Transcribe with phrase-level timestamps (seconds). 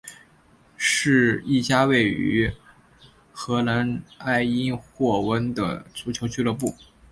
[0.77, 2.51] 是一家位于
[3.31, 6.73] 荷兰埃因霍温的足球俱乐部。